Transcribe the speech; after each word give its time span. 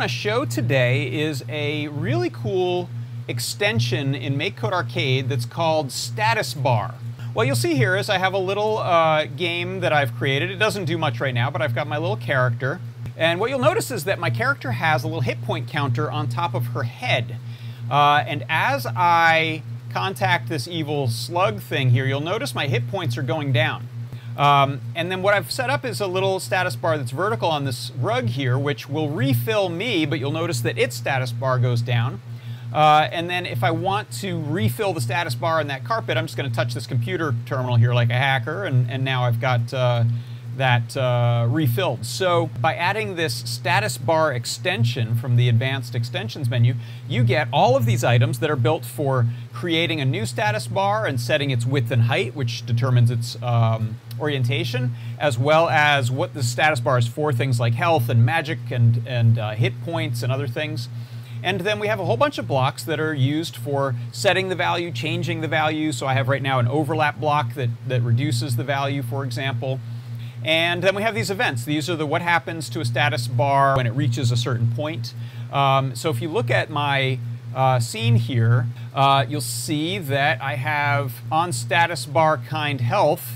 want 0.00 0.02
to 0.02 0.08
show 0.08 0.44
today 0.44 1.12
is 1.12 1.44
a 1.48 1.88
really 1.88 2.30
cool 2.30 2.88
extension 3.28 4.14
in 4.14 4.36
MakeCode 4.36 4.72
Arcade 4.72 5.28
that's 5.28 5.44
called 5.44 5.92
Status 5.92 6.54
Bar. 6.54 6.94
What 7.32 7.46
you'll 7.46 7.56
see 7.56 7.74
here 7.74 7.96
is 7.96 8.08
I 8.08 8.18
have 8.18 8.32
a 8.32 8.38
little 8.38 8.78
uh, 8.78 9.26
game 9.26 9.80
that 9.80 9.92
I've 9.92 10.14
created. 10.14 10.50
It 10.50 10.56
doesn't 10.56 10.84
do 10.86 10.96
much 10.96 11.20
right 11.20 11.34
now, 11.34 11.50
but 11.50 11.60
I've 11.60 11.74
got 11.74 11.86
my 11.86 11.98
little 11.98 12.16
character. 12.16 12.80
And 13.16 13.38
what 13.38 13.50
you'll 13.50 13.58
notice 13.58 13.90
is 13.90 14.04
that 14.04 14.18
my 14.18 14.30
character 14.30 14.72
has 14.72 15.04
a 15.04 15.06
little 15.06 15.20
hit 15.20 15.42
point 15.42 15.68
counter 15.68 16.10
on 16.10 16.28
top 16.28 16.54
of 16.54 16.68
her 16.68 16.84
head. 16.84 17.36
Uh, 17.90 18.24
and 18.26 18.46
as 18.48 18.86
I 18.86 19.62
contact 19.92 20.48
this 20.48 20.66
evil 20.68 21.08
slug 21.08 21.60
thing 21.60 21.90
here, 21.90 22.06
you'll 22.06 22.20
notice 22.20 22.54
my 22.54 22.68
hit 22.68 22.88
points 22.88 23.18
are 23.18 23.22
going 23.22 23.52
down. 23.52 23.89
Um, 24.40 24.80
and 24.96 25.12
then 25.12 25.20
what 25.20 25.34
I've 25.34 25.50
set 25.50 25.68
up 25.68 25.84
is 25.84 26.00
a 26.00 26.06
little 26.06 26.40
status 26.40 26.74
bar 26.74 26.96
that's 26.96 27.10
vertical 27.10 27.50
on 27.50 27.66
this 27.66 27.92
rug 28.00 28.24
here, 28.28 28.58
which 28.58 28.88
will 28.88 29.10
refill 29.10 29.68
me, 29.68 30.06
but 30.06 30.18
you'll 30.18 30.32
notice 30.32 30.62
that 30.62 30.78
its 30.78 30.96
status 30.96 31.30
bar 31.30 31.58
goes 31.58 31.82
down. 31.82 32.22
Uh, 32.72 33.06
and 33.12 33.28
then 33.28 33.44
if 33.44 33.62
I 33.62 33.70
want 33.70 34.10
to 34.20 34.40
refill 34.40 34.94
the 34.94 35.00
status 35.02 35.34
bar 35.34 35.60
on 35.60 35.66
that 35.66 35.84
carpet, 35.84 36.16
I'm 36.16 36.24
just 36.24 36.38
going 36.38 36.48
to 36.48 36.56
touch 36.56 36.72
this 36.72 36.86
computer 36.86 37.34
terminal 37.44 37.76
here 37.76 37.92
like 37.92 38.08
a 38.08 38.14
hacker, 38.14 38.64
and, 38.64 38.90
and 38.90 39.04
now 39.04 39.24
I've 39.24 39.42
got 39.42 39.74
uh, 39.74 40.04
that 40.60 40.94
uh, 40.94 41.46
refilled. 41.48 42.04
So 42.04 42.50
by 42.60 42.74
adding 42.74 43.16
this 43.16 43.34
status 43.34 43.96
bar 43.96 44.30
extension 44.30 45.14
from 45.14 45.36
the 45.36 45.48
advanced 45.48 45.94
extensions 45.94 46.50
menu, 46.50 46.74
you 47.08 47.24
get 47.24 47.48
all 47.50 47.76
of 47.76 47.86
these 47.86 48.04
items 48.04 48.40
that 48.40 48.50
are 48.50 48.56
built 48.56 48.84
for 48.84 49.26
creating 49.54 50.02
a 50.02 50.04
new 50.04 50.26
status 50.26 50.66
bar 50.66 51.06
and 51.06 51.18
setting 51.18 51.50
its 51.50 51.64
width 51.64 51.90
and 51.90 52.02
height, 52.02 52.36
which 52.36 52.66
determines 52.66 53.10
its 53.10 53.42
um, 53.42 53.96
orientation, 54.20 54.92
as 55.18 55.38
well 55.38 55.70
as 55.70 56.10
what 56.10 56.34
the 56.34 56.42
status 56.42 56.78
bar 56.78 56.98
is 56.98 57.08
for, 57.08 57.32
things 57.32 57.58
like 57.58 57.72
health 57.72 58.10
and 58.10 58.24
magic 58.24 58.58
and, 58.70 59.02
and 59.06 59.38
uh, 59.38 59.52
hit 59.52 59.72
points 59.82 60.22
and 60.22 60.30
other 60.30 60.46
things. 60.46 60.90
And 61.42 61.62
then 61.62 61.80
we 61.80 61.86
have 61.86 61.98
a 61.98 62.04
whole 62.04 62.18
bunch 62.18 62.36
of 62.36 62.46
blocks 62.46 62.84
that 62.84 63.00
are 63.00 63.14
used 63.14 63.56
for 63.56 63.94
setting 64.12 64.50
the 64.50 64.54
value, 64.54 64.92
changing 64.92 65.40
the 65.40 65.48
value. 65.48 65.90
So 65.90 66.06
I 66.06 66.12
have 66.12 66.28
right 66.28 66.42
now 66.42 66.58
an 66.58 66.68
overlap 66.68 67.18
block 67.18 67.54
that, 67.54 67.70
that 67.88 68.02
reduces 68.02 68.56
the 68.56 68.64
value, 68.64 69.02
for 69.02 69.24
example. 69.24 69.80
And 70.44 70.82
then 70.82 70.94
we 70.94 71.02
have 71.02 71.14
these 71.14 71.30
events. 71.30 71.64
These 71.64 71.90
are 71.90 71.96
the 71.96 72.06
what 72.06 72.22
happens 72.22 72.68
to 72.70 72.80
a 72.80 72.84
status 72.84 73.28
bar 73.28 73.76
when 73.76 73.86
it 73.86 73.92
reaches 73.92 74.32
a 74.32 74.36
certain 74.36 74.72
point. 74.72 75.14
Um, 75.52 75.94
so 75.94 76.10
if 76.10 76.22
you 76.22 76.28
look 76.28 76.50
at 76.50 76.70
my 76.70 77.18
uh, 77.54 77.80
scene 77.80 78.16
here, 78.16 78.66
uh, 78.94 79.26
you'll 79.28 79.40
see 79.40 79.98
that 79.98 80.40
I 80.40 80.54
have 80.54 81.14
on 81.30 81.52
status 81.52 82.06
bar 82.06 82.38
kind 82.38 82.80
health 82.80 83.32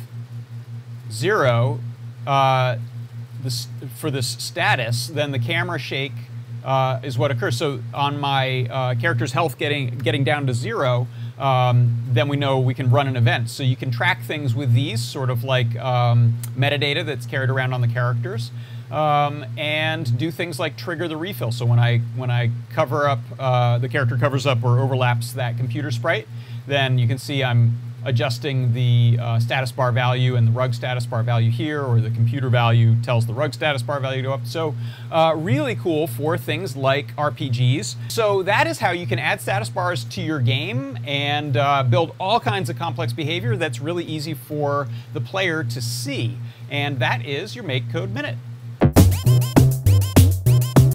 zero 1.10 1.80
uh, 2.26 2.76
this, 3.42 3.68
for 3.96 4.10
this 4.10 4.26
status, 4.26 5.08
then 5.08 5.32
the 5.32 5.38
camera 5.38 5.78
shake 5.78 6.12
uh, 6.64 7.00
is 7.02 7.18
what 7.18 7.30
occurs. 7.30 7.56
So 7.56 7.80
on 7.92 8.18
my 8.18 8.66
uh, 8.70 8.94
character's 8.94 9.32
health 9.32 9.58
getting 9.58 9.98
getting 9.98 10.24
down 10.24 10.46
to 10.46 10.54
zero, 10.54 11.06
um, 11.38 12.02
then 12.08 12.28
we 12.28 12.36
know 12.36 12.58
we 12.58 12.74
can 12.74 12.90
run 12.90 13.08
an 13.08 13.16
event. 13.16 13.50
So 13.50 13.62
you 13.62 13.76
can 13.76 13.90
track 13.90 14.22
things 14.22 14.54
with 14.54 14.74
these, 14.74 15.02
sort 15.02 15.30
of 15.30 15.44
like 15.44 15.76
um, 15.76 16.34
metadata 16.56 17.04
that's 17.04 17.26
carried 17.26 17.50
around 17.50 17.72
on 17.72 17.80
the 17.80 17.88
characters, 17.88 18.50
um, 18.90 19.44
and 19.56 20.16
do 20.16 20.30
things 20.30 20.60
like 20.60 20.76
trigger 20.76 21.08
the 21.08 21.16
refill. 21.16 21.52
So 21.52 21.66
when 21.66 21.78
I 21.78 21.98
when 22.16 22.30
I 22.30 22.50
cover 22.70 23.08
up, 23.08 23.20
uh, 23.38 23.78
the 23.78 23.88
character 23.88 24.16
covers 24.16 24.46
up 24.46 24.62
or 24.62 24.78
overlaps 24.78 25.32
that 25.32 25.56
computer 25.56 25.90
sprite, 25.90 26.28
then 26.66 26.98
you 26.98 27.08
can 27.08 27.18
see 27.18 27.42
I'm 27.42 27.78
adjusting 28.04 28.72
the 28.72 29.18
uh, 29.20 29.38
status 29.38 29.72
bar 29.72 29.92
value 29.92 30.36
and 30.36 30.48
the 30.48 30.52
rug 30.52 30.74
status 30.74 31.06
bar 31.06 31.22
value 31.22 31.50
here, 31.50 31.82
or 31.82 32.00
the 32.00 32.10
computer 32.10 32.48
value 32.48 32.94
tells 33.02 33.26
the 33.26 33.34
rug 33.34 33.54
status 33.54 33.82
bar 33.82 34.00
value 34.00 34.22
to 34.22 34.32
up. 34.32 34.46
So 34.46 34.74
uh, 35.10 35.34
really 35.36 35.74
cool 35.74 36.06
for 36.06 36.36
things 36.38 36.76
like 36.76 37.14
RPGs. 37.16 37.96
So 38.08 38.42
that 38.42 38.66
is 38.66 38.78
how 38.78 38.90
you 38.90 39.06
can 39.06 39.18
add 39.18 39.40
status 39.40 39.70
bars 39.70 40.04
to 40.04 40.20
your 40.20 40.40
game 40.40 40.98
and 41.06 41.56
uh, 41.56 41.82
build 41.82 42.14
all 42.18 42.40
kinds 42.40 42.70
of 42.70 42.78
complex 42.78 43.12
behavior 43.12 43.56
that's 43.56 43.80
really 43.80 44.04
easy 44.04 44.34
for 44.34 44.88
the 45.12 45.20
player 45.20 45.64
to 45.64 45.80
see. 45.80 46.36
And 46.70 46.98
that 46.98 47.24
is 47.24 47.54
your 47.54 47.64
MakeCode 47.64 48.10
Minute. 48.10 48.36